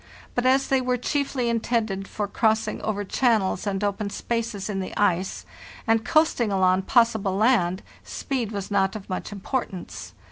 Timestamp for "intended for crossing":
1.47-2.81